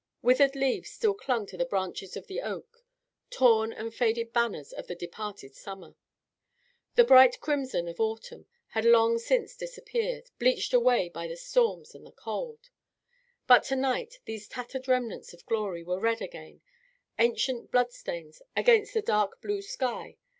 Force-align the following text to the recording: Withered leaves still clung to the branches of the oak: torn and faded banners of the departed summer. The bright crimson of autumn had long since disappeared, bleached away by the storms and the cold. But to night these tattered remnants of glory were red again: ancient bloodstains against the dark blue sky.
Withered 0.23 0.55
leaves 0.55 0.89
still 0.89 1.13
clung 1.13 1.45
to 1.45 1.57
the 1.57 1.63
branches 1.65 2.17
of 2.17 2.25
the 2.25 2.41
oak: 2.41 2.83
torn 3.29 3.71
and 3.71 3.93
faded 3.93 4.33
banners 4.33 4.73
of 4.73 4.87
the 4.87 4.95
departed 4.95 5.53
summer. 5.53 5.93
The 6.95 7.03
bright 7.03 7.39
crimson 7.39 7.87
of 7.87 7.99
autumn 7.99 8.47
had 8.69 8.83
long 8.83 9.19
since 9.19 9.55
disappeared, 9.55 10.31
bleached 10.39 10.73
away 10.73 11.09
by 11.09 11.27
the 11.27 11.37
storms 11.37 11.93
and 11.93 12.03
the 12.03 12.11
cold. 12.11 12.71
But 13.45 13.63
to 13.65 13.75
night 13.75 14.17
these 14.25 14.47
tattered 14.47 14.87
remnants 14.87 15.33
of 15.33 15.45
glory 15.45 15.83
were 15.83 15.99
red 15.99 16.19
again: 16.19 16.61
ancient 17.19 17.69
bloodstains 17.69 18.41
against 18.57 18.95
the 18.95 19.03
dark 19.03 19.39
blue 19.39 19.61
sky. 19.61 20.17